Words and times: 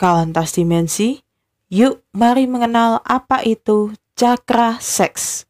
Kawan 0.00 0.32
tas 0.32 0.56
dimensi, 0.56 1.20
yuk 1.68 2.00
mari 2.16 2.48
mengenal 2.48 3.04
apa 3.04 3.44
itu 3.44 3.92
cakra 4.16 4.80
seks. 4.80 5.44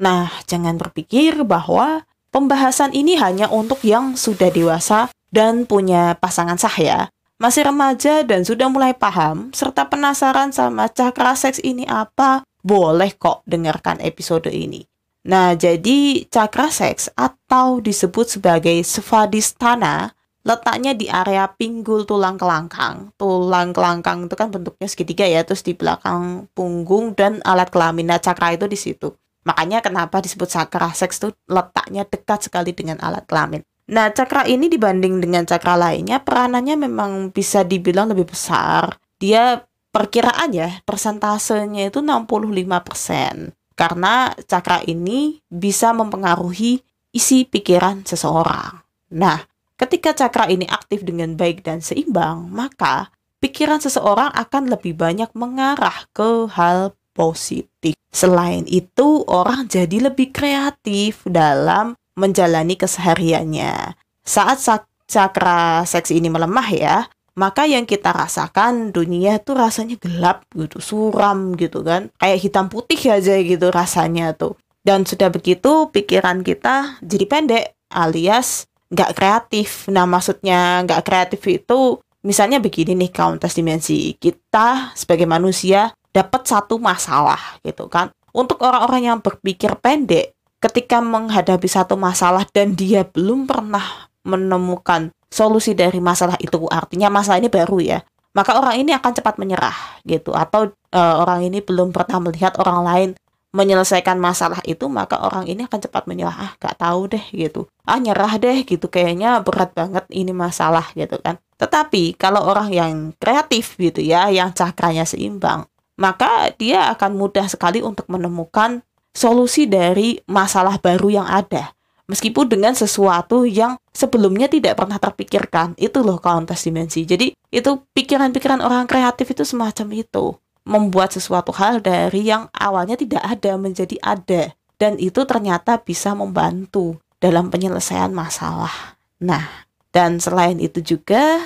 Nah, 0.00 0.32
jangan 0.48 0.80
berpikir 0.80 1.44
bahwa 1.44 2.08
pembahasan 2.32 2.96
ini 2.96 3.20
hanya 3.20 3.52
untuk 3.52 3.84
yang 3.84 4.16
sudah 4.16 4.48
dewasa 4.48 5.12
dan 5.28 5.68
punya 5.68 6.16
pasangan 6.16 6.56
sah 6.56 6.72
ya. 6.72 7.00
Masih 7.36 7.68
remaja 7.68 8.24
dan 8.24 8.44
sudah 8.44 8.72
mulai 8.72 8.96
paham 8.96 9.52
serta 9.52 9.88
penasaran 9.88 10.56
sama 10.56 10.88
cakra 10.88 11.36
seks 11.36 11.60
ini 11.60 11.84
apa, 11.84 12.44
boleh 12.64 13.12
kok 13.16 13.44
dengarkan 13.44 14.00
episode 14.00 14.48
ini. 14.48 14.88
Nah, 15.28 15.52
jadi 15.52 16.24
cakra 16.32 16.72
seks 16.72 17.12
atau 17.12 17.84
disebut 17.84 18.40
sebagai 18.40 18.80
svadhisthana 18.80 20.16
letaknya 20.40 20.96
di 20.96 21.12
area 21.12 21.44
pinggul 21.44 22.08
tulang 22.08 22.40
kelangkang. 22.40 23.12
Tulang 23.20 23.76
kelangkang 23.76 24.24
itu 24.24 24.32
kan 24.36 24.48
bentuknya 24.48 24.88
segitiga 24.88 25.28
ya, 25.28 25.44
terus 25.44 25.60
di 25.60 25.76
belakang 25.76 26.48
punggung 26.56 27.12
dan 27.12 27.44
alat 27.44 27.68
kelamin. 27.68 28.08
Nah, 28.08 28.20
cakra 28.20 28.56
itu 28.56 28.64
di 28.64 28.80
situ. 28.80 29.12
Makanya 29.44 29.80
kenapa 29.80 30.20
disebut 30.20 30.48
cakra 30.48 30.92
seks 30.92 31.16
itu 31.20 31.32
letaknya 31.48 32.04
dekat 32.04 32.48
sekali 32.48 32.76
dengan 32.76 33.00
alat 33.00 33.24
kelamin. 33.24 33.64
Nah, 33.90 34.12
cakra 34.14 34.46
ini 34.46 34.70
dibanding 34.70 35.18
dengan 35.18 35.42
cakra 35.42 35.74
lainnya, 35.74 36.22
peranannya 36.22 36.78
memang 36.78 37.34
bisa 37.34 37.66
dibilang 37.66 38.12
lebih 38.14 38.30
besar. 38.30 39.00
Dia 39.18 39.66
perkiraan 39.90 40.54
ya, 40.54 40.78
persentasenya 40.86 41.90
itu 41.90 41.98
65%. 41.98 43.50
Karena 43.74 44.30
cakra 44.46 44.84
ini 44.86 45.42
bisa 45.50 45.90
mempengaruhi 45.90 46.78
isi 47.10 47.42
pikiran 47.42 48.06
seseorang. 48.06 48.78
Nah, 49.18 49.42
ketika 49.74 50.14
cakra 50.14 50.46
ini 50.46 50.70
aktif 50.70 51.02
dengan 51.02 51.34
baik 51.34 51.66
dan 51.66 51.82
seimbang, 51.82 52.46
maka 52.46 53.10
pikiran 53.42 53.82
seseorang 53.82 54.30
akan 54.36 54.70
lebih 54.70 54.94
banyak 54.94 55.32
mengarah 55.34 56.06
ke 56.14 56.46
hal 56.54 56.94
positif. 57.20 57.92
Selain 58.08 58.64
itu, 58.64 59.28
orang 59.28 59.68
jadi 59.68 60.08
lebih 60.08 60.32
kreatif 60.32 61.20
dalam 61.28 61.92
menjalani 62.16 62.80
kesehariannya. 62.80 63.92
Saat 64.24 64.64
cakra 65.04 65.84
seks 65.84 66.08
ini 66.08 66.32
melemah 66.32 66.68
ya, 66.72 66.96
maka 67.36 67.68
yang 67.68 67.84
kita 67.84 68.10
rasakan 68.12 68.90
dunia 68.90 69.36
tuh 69.44 69.60
rasanya 69.60 70.00
gelap 70.00 70.48
gitu, 70.56 70.80
suram 70.80 71.52
gitu 71.60 71.84
kan. 71.84 72.08
Kayak 72.16 72.40
hitam 72.40 72.66
putih 72.72 73.00
aja 73.12 73.36
gitu 73.36 73.68
rasanya 73.68 74.32
tuh. 74.32 74.56
Dan 74.80 75.04
sudah 75.04 75.28
begitu 75.28 75.92
pikiran 75.92 76.40
kita 76.40 77.00
jadi 77.04 77.24
pendek 77.28 77.64
alias 77.92 78.64
nggak 78.88 79.12
kreatif. 79.12 79.86
Nah 79.92 80.08
maksudnya 80.08 80.82
nggak 80.88 81.04
kreatif 81.04 81.40
itu 81.46 82.00
misalnya 82.24 82.58
begini 82.60 82.96
nih 82.96 83.12
kauntas 83.12 83.54
dimensi. 83.54 84.16
Kita 84.16 84.96
sebagai 84.96 85.28
manusia 85.28 85.92
dapat 86.10 86.46
satu 86.46 86.78
masalah 86.78 87.58
gitu 87.62 87.86
kan. 87.86 88.10
Untuk 88.30 88.62
orang-orang 88.62 89.10
yang 89.10 89.18
berpikir 89.18 89.74
pendek, 89.82 90.34
ketika 90.62 91.02
menghadapi 91.02 91.66
satu 91.66 91.98
masalah 91.98 92.46
dan 92.54 92.78
dia 92.78 93.02
belum 93.02 93.48
pernah 93.48 94.10
menemukan 94.22 95.10
solusi 95.26 95.74
dari 95.74 95.98
masalah 95.98 96.38
itu, 96.38 96.62
artinya 96.70 97.10
masalah 97.10 97.42
ini 97.42 97.50
baru 97.50 97.78
ya, 97.82 97.98
maka 98.36 98.54
orang 98.54 98.78
ini 98.78 98.94
akan 98.94 99.12
cepat 99.16 99.34
menyerah 99.40 99.74
gitu. 100.06 100.30
Atau 100.30 100.70
e, 100.70 101.00
orang 101.00 101.42
ini 101.42 101.58
belum 101.58 101.90
pernah 101.90 102.22
melihat 102.22 102.54
orang 102.62 102.80
lain 102.86 103.10
menyelesaikan 103.50 104.14
masalah 104.14 104.62
itu, 104.62 104.86
maka 104.86 105.18
orang 105.18 105.50
ini 105.50 105.66
akan 105.66 105.80
cepat 105.82 106.06
menyerah. 106.06 106.36
Ah, 106.38 106.52
gak 106.62 106.78
tahu 106.78 107.10
deh 107.10 107.24
gitu. 107.34 107.66
Ah, 107.82 107.98
nyerah 107.98 108.38
deh 108.38 108.62
gitu. 108.62 108.86
Kayaknya 108.86 109.42
berat 109.42 109.74
banget 109.74 110.06
ini 110.14 110.30
masalah 110.30 110.86
gitu 110.94 111.18
kan. 111.18 111.42
Tetapi 111.58 112.14
kalau 112.14 112.46
orang 112.46 112.70
yang 112.70 112.92
kreatif 113.18 113.74
gitu 113.74 113.98
ya, 113.98 114.30
yang 114.30 114.54
cakranya 114.54 115.02
seimbang, 115.02 115.66
maka 116.00 116.48
dia 116.56 116.88
akan 116.96 117.12
mudah 117.20 117.44
sekali 117.46 117.84
untuk 117.84 118.08
menemukan 118.08 118.80
solusi 119.12 119.68
dari 119.68 120.16
masalah 120.24 120.80
baru 120.80 121.22
yang 121.22 121.28
ada. 121.28 121.76
Meskipun 122.10 122.50
dengan 122.50 122.74
sesuatu 122.74 123.46
yang 123.46 123.78
sebelumnya 123.94 124.50
tidak 124.50 124.74
pernah 124.82 124.98
terpikirkan. 124.98 125.78
Itu 125.78 126.02
loh 126.02 126.18
kontes 126.18 126.66
dimensi. 126.66 127.06
Jadi 127.06 127.30
itu 127.54 127.70
pikiran-pikiran 127.94 128.58
orang 128.58 128.90
kreatif 128.90 129.30
itu 129.30 129.46
semacam 129.46 129.94
itu. 129.94 130.34
Membuat 130.66 131.14
sesuatu 131.14 131.54
hal 131.54 131.78
dari 131.78 132.26
yang 132.26 132.50
awalnya 132.50 132.98
tidak 132.98 133.22
ada 133.22 133.54
menjadi 133.54 133.94
ada. 134.02 134.50
Dan 134.74 134.98
itu 134.98 135.22
ternyata 135.22 135.78
bisa 135.78 136.10
membantu 136.18 136.98
dalam 137.22 137.46
penyelesaian 137.46 138.10
masalah. 138.10 138.98
Nah, 139.22 139.68
dan 139.94 140.18
selain 140.18 140.58
itu 140.58 140.82
juga 140.82 141.38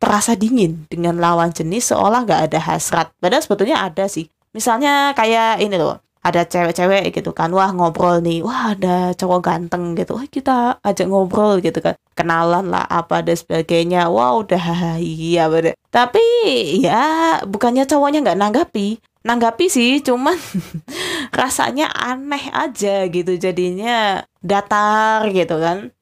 terasa 0.00 0.32
dingin 0.32 0.88
dengan 0.88 1.20
lawan 1.20 1.52
jenis 1.52 1.92
seolah 1.92 2.24
nggak 2.24 2.42
ada 2.50 2.58
hasrat. 2.58 3.12
Padahal 3.20 3.44
sebetulnya 3.44 3.84
ada 3.84 4.08
sih. 4.08 4.32
Misalnya 4.56 5.12
kayak 5.14 5.62
ini 5.62 5.76
loh, 5.76 6.00
ada 6.20 6.44
cewek-cewek 6.44 7.16
gitu 7.16 7.30
kan, 7.32 7.48
wah 7.54 7.70
ngobrol 7.72 8.18
nih, 8.20 8.44
wah 8.44 8.74
ada 8.74 9.14
cowok 9.14 9.40
ganteng 9.40 9.96
gitu, 9.96 10.18
wah 10.18 10.26
kita 10.26 10.76
ajak 10.84 11.06
ngobrol 11.06 11.62
gitu 11.64 11.80
kan, 11.80 11.94
kenalan 12.12 12.68
lah 12.68 12.84
apa 12.84 13.24
dan 13.24 13.38
sebagainya, 13.38 14.10
wah 14.12 14.36
udah 14.36 14.98
iya 15.00 15.48
bener. 15.48 15.78
Tapi 15.88 16.20
ya 16.82 17.40
bukannya 17.46 17.88
cowoknya 17.88 18.20
nggak 18.26 18.40
nanggapi, 18.40 19.00
nanggapi 19.22 19.66
sih, 19.72 20.04
cuman 20.04 20.36
rasanya 21.40 21.88
aneh 21.94 22.52
aja 22.52 23.08
gitu, 23.08 23.40
jadinya 23.40 24.20
datar 24.44 25.24
gitu 25.30 25.56
kan 25.56 25.94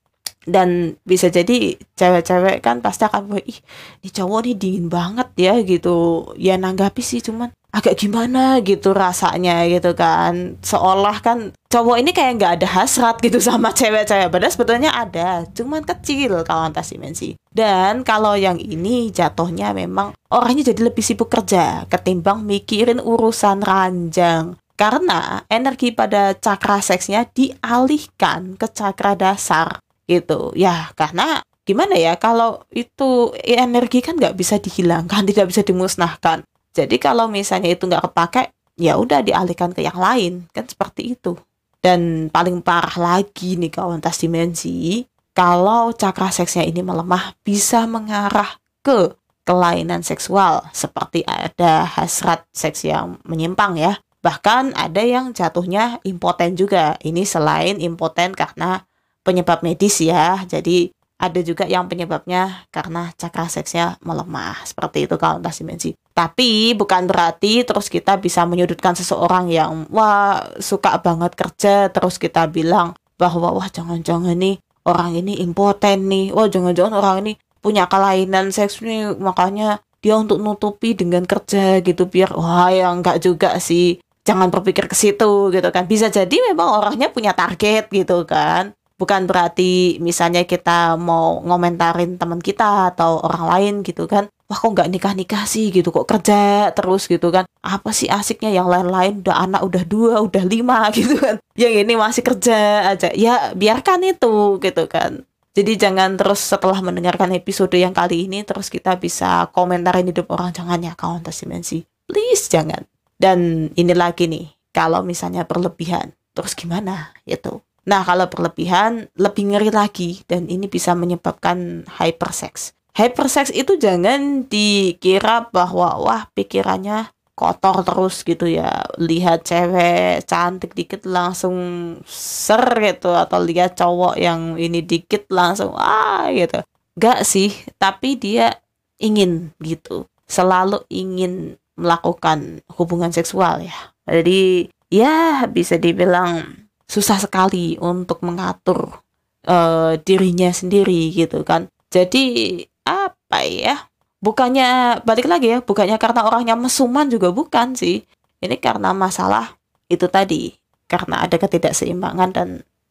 dan 0.49 0.99
bisa 1.05 1.29
jadi 1.29 1.77
cewek-cewek 1.95 2.65
kan 2.65 2.81
pasti 2.81 3.05
akan 3.05 3.37
ih 3.45 3.61
ini 4.03 4.09
cowok 4.09 4.41
nih 4.49 4.55
dingin 4.57 4.87
banget 4.89 5.29
ya 5.37 5.55
gitu. 5.63 6.33
Ya 6.41 6.57
nanggapi 6.57 7.05
sih 7.05 7.21
cuman 7.21 7.53
agak 7.69 8.01
gimana? 8.01 8.59
gitu 8.65 8.97
rasanya 8.97 9.69
gitu 9.69 9.93
kan. 9.93 10.57
Seolah 10.65 11.21
kan 11.21 11.39
cowok 11.69 11.97
ini 12.01 12.11
kayak 12.17 12.33
nggak 12.41 12.53
ada 12.61 12.69
hasrat 12.81 13.21
gitu 13.21 13.39
sama 13.49 13.71
cewek-cewek. 13.77 14.33
Padahal 14.33 14.53
sebetulnya 14.53 14.91
ada 14.97 15.45
cuman 15.53 15.85
kecil 15.85 16.41
kawan 16.43 16.73
tas 16.73 16.91
dimensi 16.91 17.37
dan 17.53 18.07
kalau 18.07 18.39
yang 18.39 18.57
ini 18.63 19.11
jatuhnya 19.11 19.75
memang 19.75 20.15
orangnya 20.31 20.71
jadi 20.71 20.89
lebih 20.89 21.03
sibuk 21.03 21.27
kerja 21.27 21.91
ketimbang 21.91 22.47
mikirin 22.47 23.03
urusan 23.03 23.67
ranjang. 23.67 24.55
Karena 24.79 25.43
energi 25.51 25.91
pada 25.91 26.39
cakra 26.39 26.79
seksnya 26.79 27.27
dialihkan 27.35 28.55
ke 28.55 28.71
cakra 28.71 29.19
dasar 29.19 29.83
gitu. 30.09 30.51
Ya 30.57 30.91
karena 30.97 31.45
gimana 31.69 31.95
ya 32.01 32.17
kalau 32.17 32.65
itu 32.73 33.37
energi 33.45 34.01
kan 34.01 34.17
nggak 34.17 34.35
bisa 34.35 34.57
dihilangkan 34.57 35.23
tidak 35.31 35.53
bisa 35.53 35.61
dimusnahkan. 35.63 36.43
Jadi 36.73 36.97
kalau 36.97 37.29
misalnya 37.29 37.69
itu 37.69 37.85
nggak 37.85 38.11
kepake 38.11 38.51
ya 38.81 38.97
udah 38.97 39.21
dialihkan 39.21 39.77
ke 39.77 39.85
yang 39.85 40.01
lain 40.01 40.49
kan 40.57 40.65
seperti 40.65 41.15
itu. 41.15 41.37
Dan 41.79 42.27
paling 42.33 42.59
parah 42.65 42.97
lagi 42.99 43.55
nih 43.55 43.71
kawan 43.71 44.03
tas 44.03 44.19
dimensi 44.19 45.07
kalau 45.31 45.95
cakra 45.95 46.35
seksnya 46.35 46.67
ini 46.67 46.83
melemah 46.83 47.39
bisa 47.47 47.87
mengarah 47.87 48.59
ke 48.83 49.15
kelainan 49.47 50.03
seksual 50.03 50.67
seperti 50.75 51.23
ada 51.23 51.87
hasrat 51.87 52.43
seks 52.51 52.83
yang 52.83 53.23
menyimpang 53.23 53.79
ya. 53.79 54.03
Bahkan 54.19 54.75
ada 54.75 54.99
yang 54.99 55.31
jatuhnya 55.31 56.03
impoten 56.03 56.59
juga. 56.59 56.99
Ini 56.99 57.23
selain 57.23 57.79
impoten 57.79 58.35
karena 58.35 58.83
penyebab 59.29 59.61
medis 59.61 60.01
ya. 60.01 60.41
Jadi 60.49 60.89
ada 61.21 61.41
juga 61.45 61.69
yang 61.69 61.85
penyebabnya 61.91 62.65
karena 62.73 63.13
cakra 63.21 63.45
seksnya 63.53 64.01
melemah. 64.01 64.65
Seperti 64.65 65.05
itu 65.05 65.21
kalau 65.21 65.37
lintas 65.37 65.61
dimensi. 65.61 65.93
Tapi 66.17 66.73
bukan 66.73 67.05
berarti 67.05 67.69
terus 67.69 67.93
kita 67.93 68.17
bisa 68.17 68.49
menyudutkan 68.49 68.97
seseorang 68.97 69.53
yang 69.53 69.85
wah 69.93 70.41
suka 70.57 70.97
banget 71.05 71.37
kerja 71.37 71.93
terus 71.93 72.17
kita 72.17 72.49
bilang 72.49 72.97
bahwa 73.21 73.53
wah 73.53 73.69
jangan-jangan 73.69 74.39
nih 74.39 74.57
orang 74.89 75.21
ini 75.21 75.45
impoten 75.45 76.09
nih. 76.09 76.33
Wah 76.33 76.49
jangan-jangan 76.49 76.95
orang 76.97 77.17
ini 77.29 77.33
punya 77.59 77.91
kelainan 77.91 78.55
seks 78.55 78.81
nih 78.81 79.19
makanya 79.19 79.83
dia 79.99 80.15
untuk 80.15 80.39
nutupi 80.39 80.95
dengan 80.95 81.27
kerja 81.27 81.83
gitu 81.83 82.07
biar 82.07 82.31
wah 82.39 82.71
yang 82.71 83.03
enggak 83.03 83.19
juga 83.19 83.59
sih 83.59 83.99
jangan 84.23 84.53
berpikir 84.53 84.87
ke 84.87 84.95
situ 84.95 85.51
gitu 85.51 85.69
kan 85.75 85.91
bisa 85.91 86.07
jadi 86.07 86.53
memang 86.53 86.85
orangnya 86.85 87.11
punya 87.11 87.35
target 87.35 87.91
gitu 87.91 88.23
kan 88.29 88.78
bukan 88.99 89.31
berarti 89.31 89.97
misalnya 90.03 90.45
kita 90.45 90.99
mau 90.99 91.41
ngomentarin 91.47 92.19
teman 92.19 92.43
kita 92.43 92.93
atau 92.93 93.23
orang 93.23 93.45
lain 93.47 93.75
gitu 93.87 94.11
kan. 94.11 94.27
Wah 94.49 94.59
kok 94.59 94.73
nggak 94.75 94.89
nikah-nikah 94.91 95.45
sih 95.45 95.71
gitu 95.71 95.93
kok 95.95 96.09
kerja 96.09 96.73
terus 96.75 97.07
gitu 97.07 97.31
kan. 97.31 97.47
Apa 97.63 97.95
sih 97.95 98.11
asiknya 98.11 98.51
yang 98.51 98.67
lain-lain? 98.67 99.23
Udah 99.23 99.47
anak 99.47 99.63
udah 99.63 99.83
dua 99.87 100.15
udah 100.21 100.45
lima 100.45 100.89
gitu 100.99 101.17
kan. 101.17 101.39
Yang 101.55 101.87
ini 101.87 101.95
masih 101.95 102.23
kerja 102.27 102.59
aja. 102.93 103.09
Ya 103.15 103.55
biarkan 103.55 104.03
itu 104.03 104.59
gitu 104.59 104.85
kan. 104.91 105.23
Jadi 105.55 105.75
jangan 105.75 106.15
terus 106.19 106.43
setelah 106.43 106.79
mendengarkan 106.83 107.35
episode 107.35 107.75
yang 107.75 107.91
kali 107.91 108.31
ini 108.31 108.47
terus 108.47 108.71
kita 108.71 108.99
bisa 108.99 109.49
komentarin 109.55 110.11
hidup 110.11 110.29
orang. 110.35 110.51
Jangan 110.51 110.83
ya 110.83 110.93
kawan 110.99 111.23
dimensi 111.23 111.87
please 112.09 112.49
jangan. 112.49 112.89
Dan 113.21 113.69
ini 113.77 113.93
lagi 113.93 114.25
nih 114.25 114.49
kalau 114.73 115.05
misalnya 115.05 115.45
berlebihan 115.45 116.17
terus 116.33 116.57
gimana? 116.57 117.13
Itu 117.29 117.61
Nah, 117.89 118.05
kalau 118.05 118.29
berlebihan 118.29 119.09
lebih 119.17 119.49
ngeri 119.49 119.73
lagi 119.73 120.21
dan 120.29 120.45
ini 120.45 120.69
bisa 120.69 120.93
menyebabkan 120.93 121.89
hypersex. 121.89 122.77
Hypersex 122.93 123.49
itu 123.57 123.81
jangan 123.81 124.45
dikira 124.45 125.49
bahwa 125.49 125.97
wah 125.97 126.23
pikirannya 126.37 127.09
kotor 127.33 127.81
terus 127.87 128.21
gitu 128.29 128.45
ya. 128.45 128.85
Lihat 129.01 129.49
cewek 129.49 130.29
cantik 130.29 130.77
dikit 130.77 131.09
langsung 131.09 131.57
ser 132.05 132.61
gitu 132.77 133.17
atau 133.17 133.41
lihat 133.41 133.79
cowok 133.81 134.21
yang 134.21 134.61
ini 134.61 134.85
dikit 134.85 135.25
langsung 135.33 135.73
ah 135.73 136.29
gitu. 136.29 136.61
Gak 136.99 137.25
sih, 137.25 137.55
tapi 137.81 138.21
dia 138.21 138.53
ingin 139.01 139.55
gitu. 139.65 140.05
Selalu 140.29 140.85
ingin 140.93 141.57
melakukan 141.79 142.61
hubungan 142.75 143.15
seksual 143.15 143.65
ya. 143.65 143.79
Jadi 144.05 144.69
ya 144.93 145.47
bisa 145.49 145.81
dibilang 145.81 146.68
susah 146.89 147.21
sekali 147.21 147.77
untuk 147.79 148.25
mengatur 148.25 149.05
uh, 149.45 149.95
dirinya 150.01 150.49
sendiri 150.51 151.13
gitu 151.13 151.45
kan. 151.45 151.69
Jadi 151.93 152.59
apa 152.89 153.45
ya? 153.45 153.77
Bukannya 154.19 154.99
balik 155.07 155.31
lagi 155.31 155.55
ya, 155.55 155.59
bukannya 155.63 155.95
karena 155.95 156.27
orangnya 156.27 156.59
mesuman 156.59 157.07
juga 157.07 157.31
bukan 157.31 157.79
sih. 157.79 158.03
Ini 158.43 158.59
karena 158.59 158.91
masalah 158.91 159.55
itu 159.87 160.11
tadi, 160.11 160.59
karena 160.91 161.23
ada 161.23 161.39
ketidakseimbangan 161.39 162.31
dan 162.35 162.49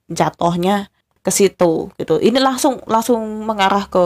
jatuhnya 0.07 0.87
ke 1.19 1.31
situ 1.35 1.91
gitu. 1.99 2.15
Ini 2.23 2.39
langsung 2.39 2.79
langsung 2.87 3.19
mengarah 3.43 3.91
ke 3.91 4.03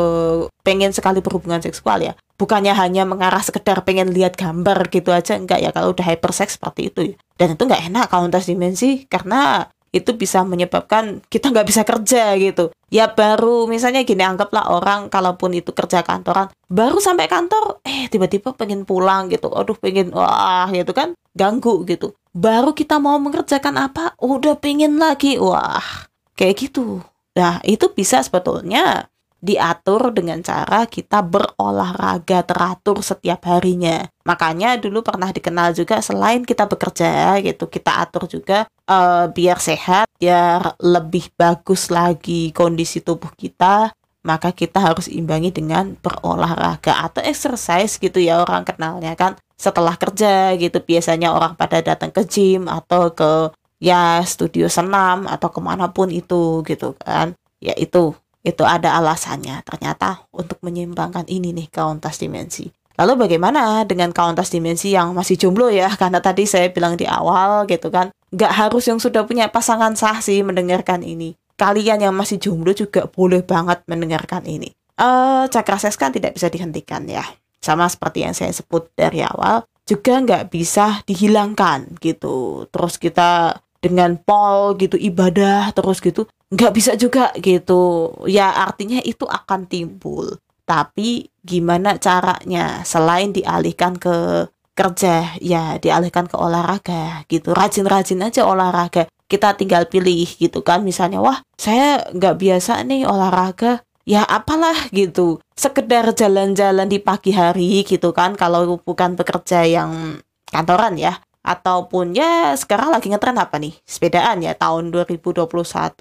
pengen 0.66 0.90
sekali 0.90 1.22
berhubungan 1.22 1.62
seksual 1.62 2.02
ya. 2.02 2.18
Bukannya 2.42 2.74
hanya 2.74 3.06
mengarah 3.06 3.46
sekedar 3.46 3.86
pengen 3.86 4.10
lihat 4.10 4.34
gambar 4.34 4.90
gitu 4.90 5.14
aja 5.14 5.38
enggak 5.38 5.62
ya 5.62 5.70
kalau 5.70 5.94
udah 5.94 6.02
hypersex 6.02 6.58
seperti 6.58 6.90
itu 6.90 7.14
ya. 7.14 7.16
Dan 7.38 7.54
itu 7.54 7.62
enggak 7.70 7.86
enak 7.86 8.06
kalau 8.10 8.26
dimensi 8.34 9.06
karena 9.06 9.70
itu 9.92 10.16
bisa 10.16 10.48
menyebabkan 10.48 11.20
kita 11.28 11.52
nggak 11.52 11.68
bisa 11.68 11.84
kerja 11.84 12.36
gitu. 12.40 12.72
Ya 12.92 13.12
baru 13.12 13.68
misalnya 13.68 14.04
gini 14.08 14.24
anggaplah 14.24 14.72
orang 14.72 15.12
kalaupun 15.12 15.56
itu 15.56 15.72
kerja 15.72 16.04
kantoran 16.04 16.52
baru 16.72 17.00
sampai 17.00 17.28
kantor 17.28 17.84
eh 17.84 18.08
tiba-tiba 18.08 18.56
pengen 18.56 18.88
pulang 18.88 19.28
gitu. 19.28 19.52
Aduh 19.52 19.76
pengen 19.76 20.16
wah 20.16 20.68
gitu 20.72 20.96
kan 20.96 21.12
ganggu 21.36 21.84
gitu. 21.88 22.16
Baru 22.32 22.72
kita 22.72 23.00
mau 23.04 23.20
mengerjakan 23.20 23.76
apa 23.92 24.16
udah 24.24 24.56
pengen 24.60 24.96
lagi 24.96 25.36
wah 25.36 26.08
kayak 26.40 26.68
gitu. 26.68 27.04
Nah 27.36 27.60
itu 27.68 27.92
bisa 27.92 28.24
sebetulnya 28.24 29.12
diatur 29.42 30.14
dengan 30.14 30.40
cara 30.46 30.86
kita 30.86 31.26
berolahraga 31.26 32.46
teratur 32.46 33.02
setiap 33.02 33.42
harinya. 33.50 34.06
Makanya 34.24 34.78
dulu 34.78 35.02
pernah 35.02 35.34
dikenal 35.34 35.74
juga 35.74 35.98
selain 36.00 36.46
kita 36.46 36.70
bekerja 36.70 37.42
gitu, 37.42 37.66
kita 37.66 38.06
atur 38.06 38.30
juga 38.30 38.70
uh, 38.86 39.26
biar 39.34 39.58
sehat, 39.58 40.06
biar 40.22 40.78
lebih 40.78 41.34
bagus 41.34 41.90
lagi 41.90 42.54
kondisi 42.54 43.02
tubuh 43.02 43.34
kita, 43.34 43.90
maka 44.22 44.54
kita 44.54 44.78
harus 44.78 45.10
imbangi 45.10 45.50
dengan 45.50 45.98
berolahraga 45.98 47.10
atau 47.10 47.26
exercise 47.26 47.98
gitu 47.98 48.22
ya 48.22 48.46
orang 48.46 48.62
kenalnya 48.62 49.18
kan. 49.18 49.36
Setelah 49.58 49.98
kerja 49.98 50.54
gitu 50.58 50.82
biasanya 50.82 51.34
orang 51.34 51.58
pada 51.58 51.82
datang 51.82 52.14
ke 52.14 52.26
gym 52.30 52.70
atau 52.70 53.14
ke 53.14 53.50
ya 53.82 54.22
studio 54.22 54.70
senam 54.70 55.26
atau 55.26 55.50
ke 55.50 55.60
mana 55.62 55.90
pun 55.90 56.14
itu 56.14 56.62
gitu 56.66 56.94
kan. 57.02 57.34
Ya 57.62 57.74
itu 57.78 58.14
itu 58.42 58.66
ada 58.66 58.98
alasannya 58.98 59.62
ternyata 59.62 60.26
untuk 60.34 60.58
menyeimbangkan 60.66 61.30
ini 61.30 61.54
nih 61.54 61.70
kauntas 61.70 62.18
dimensi. 62.18 62.70
Lalu 63.00 63.26
bagaimana 63.26 63.82
dengan 63.88 64.14
kauntas 64.14 64.54
dimensi 64.54 64.94
yang 64.94 65.18
masih 65.18 65.40
jomblo 65.40 65.72
ya? 65.74 65.90
Karena 66.02 66.20
tadi 66.22 66.46
saya 66.46 66.70
bilang 66.70 67.00
di 67.00 67.10
awal 67.10 67.66
gitu 67.66 67.90
kan, 67.90 68.14
nggak 68.34 68.54
harus 68.54 68.86
yang 68.90 69.00
sudah 69.02 69.26
punya 69.26 69.50
pasangan 69.50 69.98
sah 69.98 70.20
sih 70.20 70.46
mendengarkan 70.46 71.02
ini. 71.02 71.34
Kalian 71.58 72.02
yang 72.02 72.14
masih 72.18 72.42
jomblo 72.42 72.74
juga 72.74 73.06
boleh 73.06 73.46
banget 73.46 73.86
mendengarkan 73.86 74.46
ini. 74.50 74.74
Uh, 74.98 75.50
cakra 75.50 75.82
ses 75.82 75.98
kan 75.98 76.14
tidak 76.14 76.38
bisa 76.38 76.50
dihentikan 76.50 77.06
ya. 77.06 77.26
Sama 77.62 77.86
seperti 77.86 78.26
yang 78.26 78.34
saya 78.34 78.50
sebut 78.50 78.90
dari 78.98 79.22
awal, 79.22 79.66
juga 79.86 80.18
nggak 80.18 80.50
bisa 80.50 81.06
dihilangkan 81.06 81.98
gitu. 82.02 82.66
Terus 82.74 82.98
kita 82.98 83.62
dengan 83.82 84.16
pol 84.22 84.78
gitu 84.78 84.96
ibadah 84.96 85.74
terus 85.74 85.98
gitu 86.00 86.30
nggak 86.52 86.72
bisa 86.76 86.92
juga 87.00 87.32
gitu. 87.40 88.14
Ya 88.28 88.52
artinya 88.52 89.00
itu 89.02 89.24
akan 89.24 89.66
timbul. 89.66 90.38
Tapi 90.68 91.32
gimana 91.42 91.98
caranya? 91.98 92.84
Selain 92.84 93.32
dialihkan 93.32 93.98
ke 93.98 94.48
kerja 94.72 95.36
ya 95.44 95.76
dialihkan 95.80 96.28
ke 96.28 96.36
olahraga 96.36 97.24
gitu. 97.32 97.56
Rajin-rajin 97.56 98.22
aja 98.22 98.44
olahraga. 98.44 99.08
Kita 99.32 99.56
tinggal 99.56 99.88
pilih 99.88 100.28
gitu 100.28 100.60
kan. 100.62 100.84
Misalnya 100.84 101.24
wah 101.24 101.40
saya 101.56 102.04
nggak 102.12 102.36
biasa 102.38 102.84
nih 102.84 103.08
olahraga. 103.08 103.84
Ya 104.04 104.28
apalah 104.28 104.92
gitu. 104.92 105.40
Sekedar 105.56 106.12
jalan-jalan 106.12 106.90
di 106.90 107.00
pagi 107.00 107.32
hari 107.32 107.88
gitu 107.88 108.12
kan. 108.12 108.36
Kalau 108.36 108.76
bukan 108.84 109.16
pekerja 109.16 109.64
yang 109.64 110.20
kantoran 110.52 111.00
ya 111.00 111.24
ataupun 111.42 112.14
ya 112.14 112.54
sekarang 112.54 112.94
lagi 112.94 113.10
ngetren 113.10 113.38
apa 113.38 113.58
nih? 113.58 113.74
Sepedaan 113.86 114.46
ya 114.46 114.54
tahun 114.54 114.94
2021 114.94 115.42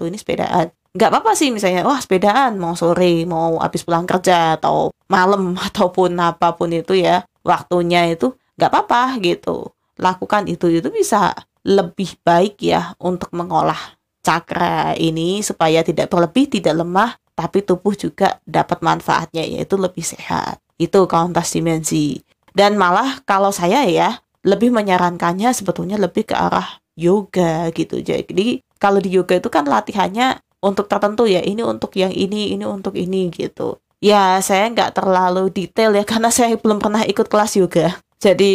ini 0.09 0.17
sepedaan. 0.17 0.69
Nggak 0.91 1.09
apa-apa 1.09 1.31
sih 1.33 1.49
misalnya 1.49 1.87
wah 1.87 1.97
sepedaan 1.97 2.59
mau 2.59 2.75
sore 2.75 3.23
mau 3.23 3.57
habis 3.63 3.81
pulang 3.81 4.05
kerja 4.05 4.59
atau 4.59 4.93
malam 5.09 5.57
ataupun 5.67 6.13
apa 6.19 6.53
pun 6.53 6.69
itu 6.71 6.97
ya 6.99 7.25
waktunya 7.41 8.13
itu 8.13 8.37
nggak 8.57 8.69
apa-apa 8.69 9.17
gitu. 9.23 9.73
Lakukan 9.97 10.49
itu 10.49 10.69
itu 10.69 10.89
bisa 10.93 11.33
lebih 11.61 12.17
baik 12.25 12.57
ya 12.61 12.97
untuk 12.97 13.29
mengolah 13.37 13.97
cakra 14.21 14.93
ini 14.97 15.41
supaya 15.41 15.81
tidak 15.81 16.09
berlebih 16.13 16.49
tidak 16.49 16.77
lemah 16.77 17.17
tapi 17.33 17.65
tubuh 17.65 17.97
juga 17.97 18.37
dapat 18.45 18.85
manfaatnya 18.85 19.41
yaitu 19.41 19.79
lebih 19.79 20.05
sehat. 20.05 20.61
Itu 20.77 21.09
kauntas 21.09 21.53
dimensi. 21.53 22.21
Dan 22.51 22.75
malah 22.75 23.23
kalau 23.23 23.49
saya 23.49 23.87
ya 23.87 24.19
lebih 24.41 24.73
menyarankannya 24.73 25.53
sebetulnya 25.53 26.01
lebih 26.01 26.29
ke 26.29 26.35
arah 26.35 26.81
yoga 26.97 27.69
gitu. 27.73 28.01
Jadi 28.01 28.61
kalau 28.81 28.97
di 28.97 29.13
yoga 29.13 29.37
itu 29.37 29.49
kan 29.53 29.65
latihannya 29.65 30.41
untuk 30.61 30.89
tertentu 30.89 31.25
ya, 31.25 31.41
ini 31.41 31.61
untuk 31.65 31.93
yang 31.97 32.13
ini, 32.13 32.53
ini 32.53 32.65
untuk 32.65 32.97
ini 32.97 33.29
gitu. 33.33 33.77
Ya 34.01 34.41
saya 34.41 34.65
nggak 34.73 34.97
terlalu 34.97 35.53
detail 35.53 35.93
ya 35.93 36.05
karena 36.11 36.33
saya 36.33 36.57
belum 36.57 36.81
pernah 36.81 37.05
ikut 37.05 37.29
kelas 37.29 37.57
yoga. 37.57 37.97
Jadi 38.21 38.53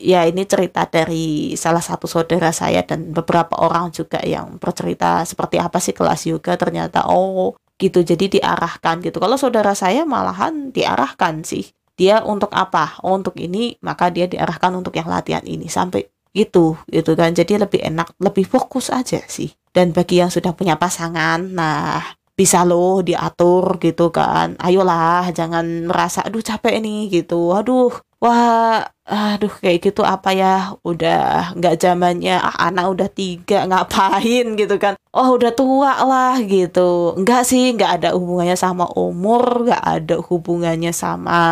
ya 0.00 0.24
ini 0.24 0.48
cerita 0.48 0.88
dari 0.88 1.52
salah 1.52 1.84
satu 1.84 2.08
saudara 2.08 2.48
saya 2.48 2.80
dan 2.80 3.12
beberapa 3.12 3.60
orang 3.60 3.92
juga 3.92 4.16
yang 4.24 4.56
bercerita 4.56 5.20
seperti 5.28 5.60
apa 5.60 5.76
sih 5.84 5.92
kelas 5.92 6.24
yoga 6.24 6.56
ternyata 6.56 7.04
oh 7.12 7.52
gitu 7.76 8.00
jadi 8.00 8.40
diarahkan 8.40 9.04
gitu. 9.04 9.20
Kalau 9.20 9.36
saudara 9.36 9.76
saya 9.76 10.08
malahan 10.08 10.72
diarahkan 10.72 11.44
sih 11.44 11.68
dia 12.02 12.18
untuk 12.26 12.50
apa? 12.50 12.98
Oh, 13.06 13.14
untuk 13.14 13.38
ini 13.38 13.78
maka 13.86 14.10
dia 14.10 14.26
diarahkan 14.26 14.74
untuk 14.74 14.98
yang 14.98 15.06
latihan 15.06 15.46
ini. 15.46 15.70
Sampai 15.70 16.10
gitu 16.34 16.74
gitu 16.90 17.14
kan. 17.14 17.30
Jadi 17.30 17.62
lebih 17.62 17.78
enak 17.78 18.18
lebih 18.18 18.42
fokus 18.50 18.90
aja 18.90 19.22
sih. 19.30 19.54
Dan 19.70 19.94
bagi 19.94 20.18
yang 20.18 20.34
sudah 20.34 20.50
punya 20.50 20.74
pasangan 20.74 21.38
nah 21.54 22.02
bisa 22.34 22.66
loh 22.66 23.06
diatur 23.06 23.78
gitu 23.78 24.10
kan. 24.10 24.58
Ayolah 24.58 25.30
jangan 25.30 25.86
merasa 25.86 26.26
aduh 26.26 26.42
capek 26.42 26.82
nih 26.82 27.22
gitu. 27.22 27.54
Aduh 27.54 27.94
wah 28.22 28.86
aduh 29.02 29.50
kayak 29.58 29.90
gitu 29.90 30.06
apa 30.06 30.30
ya? 30.30 30.78
Udah 30.86 31.52
nggak 31.58 31.74
zamannya 31.82 32.38
ah, 32.38 32.70
anak 32.70 32.86
udah 32.94 33.08
tiga 33.10 33.66
ngapain? 33.66 34.54
gitu 34.60 34.78
kan. 34.78 34.94
Oh 35.10 35.34
udah 35.34 35.50
tua 35.52 35.92
lah 36.06 36.38
gitu. 36.46 37.18
Nggak 37.18 37.42
sih 37.42 37.74
nggak 37.74 37.92
ada 37.98 38.08
hubungannya 38.14 38.54
sama 38.54 38.86
umur 38.94 39.66
nggak 39.66 39.82
ada 39.82 40.16
hubungannya 40.22 40.94
sama 40.94 41.42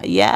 ya 0.00 0.34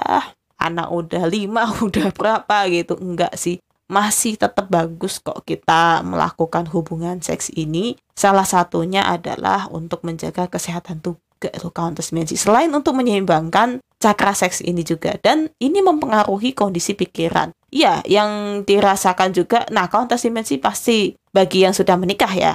anak 0.60 0.88
udah 0.92 1.24
lima 1.24 1.64
udah 1.86 2.12
berapa 2.12 2.56
gitu. 2.68 2.94
Enggak 3.00 3.34
sih. 3.40 3.56
Masih 3.88 4.36
tetap 4.36 4.68
bagus 4.68 5.16
kok 5.16 5.48
kita 5.48 6.04
melakukan 6.04 6.68
hubungan 6.68 7.24
seks 7.24 7.48
ini. 7.56 7.96
Salah 8.12 8.44
satunya 8.44 9.08
adalah 9.08 9.64
untuk 9.72 10.04
menjaga 10.04 10.44
kesehatan 10.52 11.00
tubuh 11.00 11.27
juga 11.38 11.54
itu 11.54 11.70
Countess 11.70 12.10
Dimensi. 12.10 12.34
Selain 12.34 12.66
untuk 12.74 12.98
menyeimbangkan 12.98 13.78
cakra 14.02 14.34
seks 14.34 14.58
ini 14.66 14.82
juga. 14.82 15.14
Dan 15.22 15.46
ini 15.62 15.78
mempengaruhi 15.78 16.50
kondisi 16.52 16.98
pikiran. 16.98 17.54
Iya, 17.70 18.02
yang 18.10 18.62
dirasakan 18.66 19.30
juga, 19.30 19.62
nah 19.70 19.86
Countess 19.86 20.26
Dimensi 20.26 20.58
pasti 20.58 21.14
bagi 21.30 21.62
yang 21.62 21.72
sudah 21.76 21.94
menikah 21.94 22.32
ya, 22.34 22.54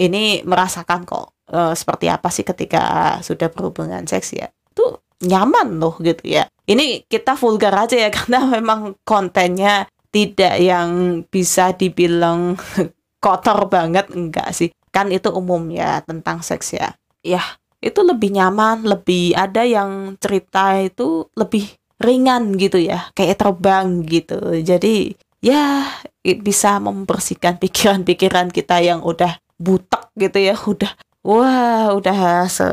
ini 0.00 0.42
merasakan 0.42 1.04
kok 1.04 1.32
e, 1.46 1.76
seperti 1.76 2.08
apa 2.08 2.28
sih 2.32 2.42
ketika 2.42 3.16
sudah 3.22 3.52
berhubungan 3.52 4.02
seks 4.08 4.34
ya. 4.34 4.48
Itu 4.72 5.00
nyaman 5.22 5.78
loh 5.78 5.94
gitu 6.00 6.24
ya. 6.26 6.48
Ini 6.66 7.06
kita 7.06 7.38
vulgar 7.38 7.76
aja 7.76 7.94
ya 7.94 8.10
karena 8.16 8.42
memang 8.48 8.96
kontennya 9.04 9.86
tidak 10.10 10.56
yang 10.58 11.22
bisa 11.28 11.76
dibilang 11.76 12.56
kotor 13.24 13.68
banget 13.68 14.08
enggak 14.10 14.56
sih. 14.56 14.72
Kan 14.88 15.12
itu 15.12 15.28
umum 15.28 15.68
ya 15.68 16.00
tentang 16.00 16.40
seks 16.40 16.72
ya. 16.72 16.96
Ya, 17.20 17.42
itu 17.86 18.00
lebih 18.02 18.34
nyaman, 18.34 18.82
lebih 18.82 19.32
ada 19.38 19.62
yang 19.62 20.18
cerita 20.18 20.74
itu 20.82 21.30
lebih 21.38 21.70
ringan 22.02 22.58
gitu 22.58 22.82
ya, 22.82 23.08
kayak 23.14 23.38
terbang 23.40 24.02
gitu. 24.02 24.38
Jadi 24.60 25.14
ya 25.40 25.86
bisa 26.22 26.82
membersihkan 26.82 27.56
pikiran-pikiran 27.62 28.50
kita 28.50 28.82
yang 28.82 29.00
udah 29.06 29.38
butek 29.56 30.10
gitu 30.18 30.38
ya, 30.42 30.54
udah 30.58 30.92
wah 31.22 31.94
udah 31.94 32.50
se 32.50 32.66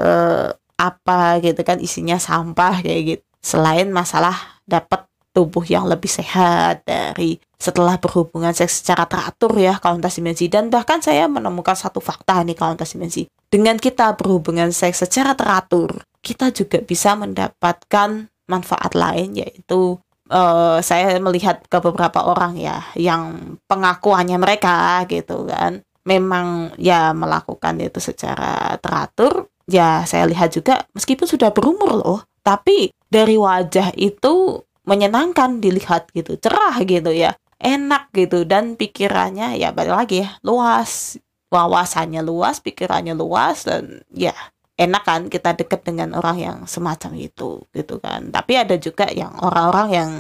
apa 0.74 1.38
gitu 1.40 1.62
kan 1.62 1.78
isinya 1.78 2.18
sampah 2.18 2.82
kayak 2.82 3.02
gitu. 3.06 3.24
Selain 3.44 3.88
masalah 3.92 4.64
dapat 4.64 5.03
tubuh 5.34 5.66
yang 5.66 5.90
lebih 5.90 6.08
sehat 6.08 6.86
dari 6.86 7.42
setelah 7.58 7.98
berhubungan 7.98 8.54
seks 8.54 8.86
secara 8.86 9.10
teratur 9.10 9.58
ya 9.58 9.82
kauntas 9.82 10.22
dimensi 10.22 10.46
dan 10.48 10.70
bahkan 10.70 11.02
saya 11.02 11.26
menemukan 11.26 11.74
satu 11.74 11.98
fakta 11.98 12.46
nih 12.46 12.54
kauntas 12.54 12.94
dimensi 12.94 13.26
dengan 13.50 13.76
kita 13.82 14.14
berhubungan 14.14 14.70
seks 14.70 15.04
secara 15.04 15.34
teratur 15.34 16.06
kita 16.24 16.54
juga 16.56 16.80
bisa 16.80 17.18
mendapatkan 17.20 18.32
manfaat 18.48 18.94
lain 18.96 19.36
yaitu 19.36 20.00
uh, 20.32 20.80
saya 20.80 21.20
melihat 21.20 21.64
ke 21.68 21.78
beberapa 21.84 22.24
orang 22.24 22.56
ya 22.56 22.80
yang 22.96 23.56
pengakuannya 23.68 24.40
mereka 24.40 25.04
gitu 25.12 25.48
kan. 25.48 25.84
Memang 26.04 26.76
ya 26.76 27.16
melakukan 27.16 27.80
itu 27.80 28.04
secara 28.04 28.76
teratur 28.84 29.48
ya 29.64 30.04
saya 30.04 30.28
lihat 30.28 30.52
juga 30.52 30.84
meskipun 30.92 31.24
sudah 31.24 31.56
berumur 31.56 31.96
loh 31.96 32.20
tapi 32.44 32.92
dari 33.08 33.40
wajah 33.40 33.96
itu 33.96 34.60
menyenangkan 34.84 35.60
dilihat 35.64 36.12
gitu, 36.12 36.36
cerah 36.40 36.76
gitu 36.84 37.12
ya, 37.12 37.36
enak 37.60 38.12
gitu. 38.16 38.44
Dan 38.44 38.76
pikirannya 38.76 39.60
ya 39.60 39.72
balik 39.72 39.96
lagi 39.96 40.18
ya 40.28 40.30
luas, 40.44 41.18
wawasannya 41.52 42.22
luas, 42.26 42.60
pikirannya 42.60 43.16
luas 43.16 43.68
dan 43.68 44.04
ya 44.12 44.34
enak 44.78 45.04
kan 45.06 45.22
kita 45.30 45.54
deket 45.54 45.86
dengan 45.86 46.18
orang 46.18 46.38
yang 46.42 46.58
semacam 46.66 47.12
itu 47.18 47.64
gitu 47.72 48.02
kan. 48.02 48.34
Tapi 48.34 48.54
ada 48.58 48.76
juga 48.78 49.08
yang 49.10 49.34
orang-orang 49.40 49.90
yang 49.94 50.12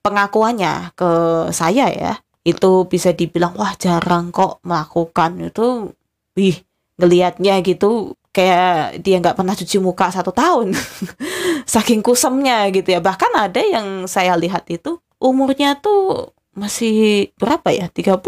pengakuannya 0.00 0.96
ke 0.96 1.10
saya 1.52 1.92
ya 1.92 2.12
itu 2.46 2.88
bisa 2.88 3.12
dibilang 3.12 3.52
wah 3.54 3.76
jarang 3.76 4.32
kok 4.32 4.64
melakukan. 4.64 5.52
Itu 5.52 5.92
wih 6.32 6.56
ngelihatnya 6.98 7.62
gitu 7.62 8.12
kayak 8.34 9.02
dia 9.02 9.16
nggak 9.22 9.38
pernah 9.38 9.54
cuci 9.54 9.76
muka 9.78 10.10
satu 10.10 10.30
tahun. 10.34 10.74
Saking 11.72 12.02
kusemnya 12.04 12.68
gitu 12.74 12.92
ya. 12.94 13.00
Bahkan 13.00 13.32
ada 13.34 13.60
yang 13.62 14.04
saya 14.10 14.34
lihat 14.34 14.66
itu 14.70 14.98
umurnya 15.22 15.78
tuh 15.78 16.34
masih 16.58 17.30
berapa 17.38 17.70
ya? 17.70 17.86
30 17.90 18.18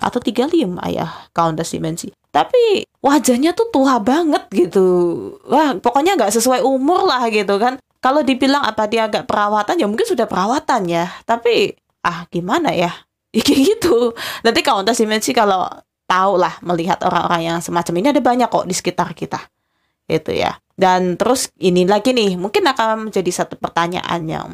atau 0.00 0.20
35 0.20 0.50
ya 0.90 1.06
Countess 1.30 1.72
Dimensi 1.74 2.10
tapi 2.30 2.86
wajahnya 3.02 3.52
tuh 3.58 3.68
tua 3.74 3.98
banget 3.98 4.46
gitu. 4.54 4.86
Wah 5.50 5.74
pokoknya 5.82 6.14
nggak 6.14 6.30
sesuai 6.34 6.62
umur 6.62 7.04
lah 7.06 7.26
gitu 7.28 7.58
kan. 7.58 7.76
Kalau 8.00 8.24
dibilang 8.24 8.64
apa 8.64 8.88
dia 8.88 9.10
agak 9.10 9.28
perawatan 9.28 9.76
ya 9.76 9.86
mungkin 9.90 10.06
sudah 10.06 10.30
perawatan 10.30 10.86
ya. 10.86 11.10
Tapi 11.26 11.74
ah 12.06 12.24
gimana 12.30 12.70
ya? 12.70 12.90
Kayak 13.34 13.60
gitu. 13.76 14.14
Nanti 14.46 14.60
Countess 14.62 15.02
Dimensi 15.02 15.34
kalau 15.34 15.66
tahu 16.10 16.42
lah 16.42 16.58
melihat 16.66 16.98
orang-orang 17.06 17.54
yang 17.54 17.58
semacam 17.62 18.02
ini. 18.02 18.06
Ada 18.10 18.22
banyak 18.22 18.48
kok 18.50 18.66
di 18.66 18.74
sekitar 18.74 19.14
kita. 19.14 19.38
Itu 20.10 20.34
ya. 20.34 20.58
Dan 20.74 21.14
terus 21.14 21.54
ini 21.62 21.86
lagi 21.86 22.10
nih 22.10 22.34
mungkin 22.34 22.66
akan 22.66 23.08
menjadi 23.08 23.30
satu 23.30 23.54
pertanyaan 23.54 24.20
yang 24.26 24.48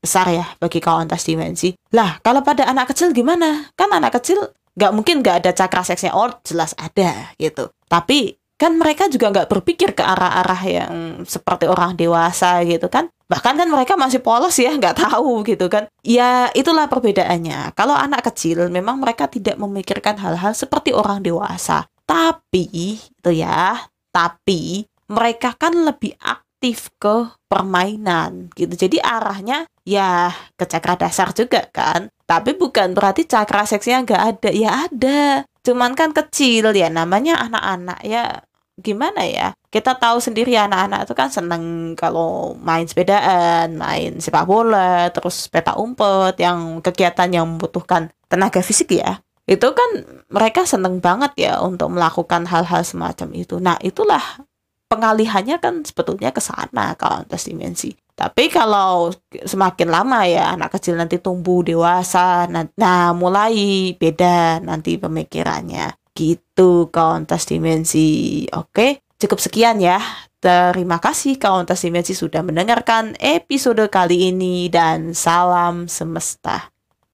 besar 0.00 0.32
ya 0.32 0.48
bagi 0.56 0.80
kawan 0.80 1.04
tas 1.04 1.28
dimensi. 1.28 1.76
Lah 1.92 2.16
kalau 2.24 2.40
pada 2.40 2.64
anak 2.64 2.96
kecil 2.96 3.12
gimana? 3.12 3.68
Kan 3.76 3.92
anak 3.92 4.16
kecil 4.16 4.40
nggak 4.72 4.92
mungkin 4.96 5.20
nggak 5.20 5.44
ada 5.44 5.50
cakra 5.52 5.84
seksnya. 5.84 6.16
Oh 6.16 6.32
jelas 6.42 6.72
ada 6.80 7.36
gitu. 7.36 7.68
Tapi 7.86 8.40
kan 8.56 8.78
mereka 8.78 9.10
juga 9.10 9.34
nggak 9.34 9.50
berpikir 9.50 9.90
ke 9.90 10.06
arah-arah 10.06 10.62
yang 10.62 10.94
seperti 11.26 11.66
orang 11.66 11.98
dewasa 11.98 12.62
gitu 12.62 12.86
kan 12.86 13.10
bahkan 13.32 13.56
kan 13.56 13.64
mereka 13.64 13.96
masih 13.96 14.20
polos 14.20 14.60
ya 14.60 14.76
nggak 14.76 15.08
tahu 15.08 15.40
gitu 15.48 15.72
kan. 15.72 15.88
Ya 16.04 16.52
itulah 16.52 16.84
perbedaannya. 16.84 17.72
Kalau 17.72 17.96
anak 17.96 18.28
kecil 18.28 18.68
memang 18.68 19.00
mereka 19.00 19.24
tidak 19.24 19.56
memikirkan 19.56 20.20
hal-hal 20.20 20.52
seperti 20.52 20.92
orang 20.92 21.24
dewasa. 21.24 21.88
Tapi 22.04 22.68
itu 23.08 23.30
ya 23.32 23.88
tapi 24.12 24.84
mereka 25.08 25.56
kan 25.56 25.72
lebih 25.72 26.12
aktif 26.20 26.92
ke 27.00 27.32
permainan 27.48 28.52
gitu. 28.52 28.76
Jadi 28.76 29.00
arahnya 29.00 29.64
ya 29.88 30.28
ke 30.52 30.68
cakra 30.68 31.00
dasar 31.00 31.32
juga 31.32 31.64
kan. 31.72 32.12
Tapi 32.28 32.52
bukan 32.52 32.92
berarti 32.92 33.24
cakra 33.24 33.64
seksnya 33.64 34.04
nggak 34.04 34.22
ada. 34.36 34.50
Ya 34.52 34.84
ada 34.84 35.48
cuman 35.64 35.96
kan 35.96 36.12
kecil 36.12 36.74
ya 36.76 36.92
namanya 36.92 37.38
anak-anak 37.48 38.02
ya 38.04 38.44
gimana 38.80 39.26
ya? 39.26 39.52
Kita 39.72 39.96
tahu 39.96 40.20
sendiri 40.20 40.56
anak-anak 40.56 41.08
itu 41.08 41.14
kan 41.16 41.28
seneng 41.32 41.94
kalau 41.96 42.56
main 42.60 42.84
sepedaan 42.84 43.76
main 43.76 44.20
sepak 44.20 44.44
bola 44.44 45.08
terus 45.12 45.48
peta 45.48 45.76
umpet 45.76 46.36
yang 46.40 46.80
kegiatan 46.84 47.28
yang 47.32 47.46
membutuhkan 47.48 48.12
tenaga 48.28 48.60
fisik 48.60 48.92
ya. 48.96 49.20
Itu 49.44 49.74
kan 49.74 50.22
mereka 50.30 50.64
seneng 50.64 51.02
banget 51.02 51.32
ya 51.36 51.60
untuk 51.60 51.92
melakukan 51.92 52.46
hal-hal 52.46 52.84
semacam 52.86 53.28
itu. 53.36 53.58
Nah 53.58 53.76
itulah 53.82 54.22
pengalihannya 54.92 55.56
kan 55.56 55.80
sebetulnya 55.88 56.30
ke 56.36 56.40
sana 56.44 56.92
kalau 57.00 57.24
antas 57.24 57.48
dimensi. 57.48 57.96
Tapi 58.12 58.52
kalau 58.52 59.08
semakin 59.48 59.88
lama 59.88 60.28
ya 60.28 60.52
anak 60.52 60.76
kecil 60.76 61.00
nanti 61.00 61.16
tumbuh 61.16 61.64
dewasa 61.64 62.44
nah 62.76 63.16
mulai 63.16 63.96
beda 63.96 64.60
nanti 64.60 65.00
pemikirannya 65.00 66.01
Gitu 66.16 66.88
Kauntas 66.88 67.44
Dimensi. 67.44 68.44
Oke, 68.56 69.04
cukup 69.20 69.38
sekian 69.38 69.78
ya. 69.78 70.00
Terima 70.42 70.98
kasih 70.98 71.38
Kauntas 71.38 71.86
Dimensi 71.86 72.18
sudah 72.18 72.42
mendengarkan 72.42 73.14
episode 73.22 73.86
kali 73.92 74.34
ini 74.34 74.66
dan 74.66 75.14
salam 75.14 75.86
semesta. 75.86 76.71